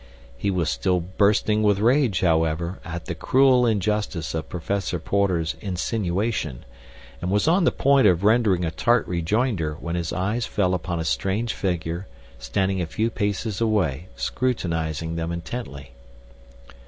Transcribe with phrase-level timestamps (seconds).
[0.35, 6.65] He was still bursting with rage, however, at the cruel injustice of Professor Porter's insinuation,
[7.21, 10.99] and was on the point of rendering a tart rejoinder when his eyes fell upon
[10.99, 12.07] a strange figure
[12.39, 15.91] standing a few paces away, scrutinizing them intently.